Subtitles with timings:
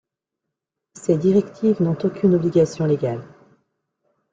[0.95, 3.23] Ces directives n'ont aucune obligation légale.